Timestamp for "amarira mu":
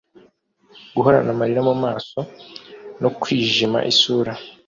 1.33-1.75